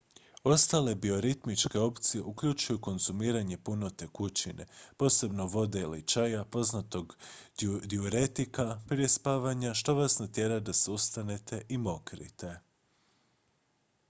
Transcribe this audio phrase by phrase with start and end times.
[0.43, 4.65] ostale bioritmičke opcije uključuju konzumiranje puno tekućine
[4.97, 7.15] posebno vode ili čaja poznatog
[7.83, 12.55] dijuretika prije spavanja što vas natjera da se ustanete i mokrite